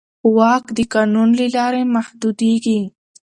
[0.35, 2.79] واک د قانون له لارې محدودېږي.